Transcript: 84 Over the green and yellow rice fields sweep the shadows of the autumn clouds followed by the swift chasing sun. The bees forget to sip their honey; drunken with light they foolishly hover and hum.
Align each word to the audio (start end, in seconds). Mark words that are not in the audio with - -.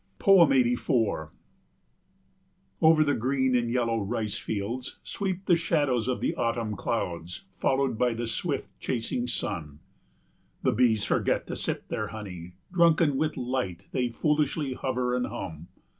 84 0.19 1.31
Over 2.81 3.03
the 3.03 3.13
green 3.13 3.55
and 3.55 3.69
yellow 3.69 3.99
rice 3.99 4.35
fields 4.35 4.97
sweep 5.03 5.45
the 5.45 5.55
shadows 5.55 6.07
of 6.07 6.21
the 6.21 6.33
autumn 6.33 6.75
clouds 6.75 7.45
followed 7.53 7.99
by 7.99 8.15
the 8.15 8.25
swift 8.25 8.71
chasing 8.79 9.27
sun. 9.27 9.77
The 10.63 10.73
bees 10.73 11.05
forget 11.05 11.45
to 11.45 11.55
sip 11.55 11.87
their 11.89 12.07
honey; 12.07 12.55
drunken 12.73 13.15
with 13.15 13.37
light 13.37 13.89
they 13.91 14.09
foolishly 14.09 14.73
hover 14.73 15.15
and 15.15 15.27
hum. 15.27 15.67